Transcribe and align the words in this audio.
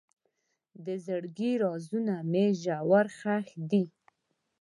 د 0.85 0.87
زړګي 1.05 1.51
رازونه 1.63 2.15
مې 2.31 2.45
ژور 2.61 3.05
ښخ 3.17 3.47
دي. 3.69 3.83